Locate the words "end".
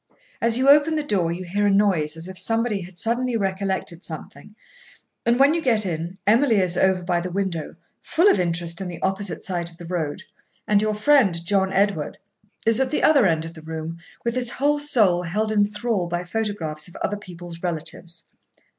13.27-13.45